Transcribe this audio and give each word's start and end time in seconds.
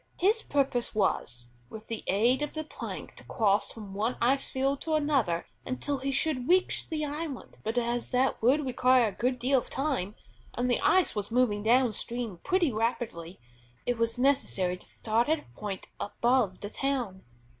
His 0.17 0.41
purpose 0.41 0.95
was, 0.95 1.49
with 1.69 1.85
the 1.85 2.03
aid 2.07 2.41
of 2.41 2.55
the 2.55 2.63
plank 2.63 3.13
to 3.17 3.23
cross 3.23 3.71
from 3.71 3.93
one 3.93 4.17
ice 4.19 4.49
field 4.49 4.81
to 4.81 4.95
another 4.95 5.45
until 5.63 5.99
he 5.99 6.11
should 6.11 6.49
reach 6.49 6.87
the 6.89 7.05
island; 7.05 7.57
but 7.63 7.77
as 7.77 8.09
that 8.09 8.41
would 8.41 8.65
require 8.65 9.09
a 9.09 9.15
good 9.15 9.37
deal 9.37 9.59
of 9.59 9.69
time, 9.69 10.15
and 10.55 10.71
the 10.71 10.79
ice 10.81 11.13
was 11.15 11.29
moving 11.29 11.61
down 11.61 11.93
stream 11.93 12.39
pretty 12.43 12.73
rapidly, 12.73 13.39
it 13.85 13.99
was 13.99 14.17
necessary 14.17 14.75
to 14.75 14.87
start 14.87 15.29
at 15.29 15.37
a 15.37 15.45
point 15.55 15.87
above 15.99 16.61
the 16.61 16.71
town. 16.71 17.21